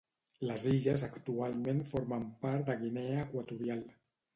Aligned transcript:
Les 0.51 0.65
illes 0.71 1.03
actualment 1.09 1.85
formen 1.95 2.29
part 2.49 2.69
de 2.73 2.81
Guinea 2.85 3.23
Equatorial. 3.31 3.91